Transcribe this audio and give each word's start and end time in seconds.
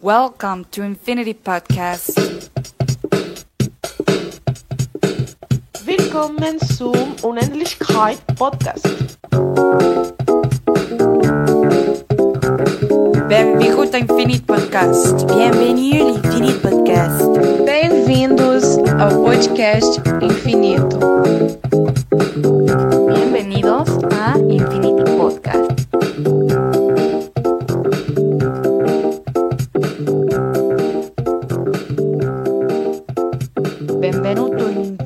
Welcome 0.00 0.64
to 0.70 0.82
Infinity 0.82 1.34
Podcast. 1.34 2.16
Willkommen 5.84 6.60
zum 6.60 7.16
Unendlichkeit 7.22 8.18
Podcast. 8.36 8.86
Benvingut 13.28 13.92
ao 13.92 14.00
Infinity 14.00 14.40
Podcast. 14.40 15.26
Bienvenue 15.26 16.00
ao 16.00 16.08
Infinite 16.16 16.58
Podcast. 16.60 17.26
Bem-vindos 17.66 18.78
ao 19.00 19.10
podcast 19.24 20.00
Infinito. 20.22 21.67
Benvenuto 34.10 34.68
in 34.68 34.97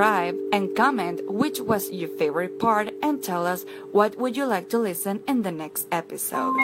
subscribe 0.00 0.38
and 0.50 0.74
comment 0.74 1.20
which 1.30 1.60
was 1.60 1.90
your 1.90 2.08
favorite 2.08 2.58
part 2.58 2.88
and 3.02 3.22
tell 3.22 3.46
us 3.46 3.66
what 3.92 4.16
would 4.16 4.34
you 4.34 4.46
like 4.46 4.66
to 4.70 4.78
listen 4.78 5.22
in 5.28 5.42
the 5.42 5.52
next 5.52 5.86
episode. 5.92 6.56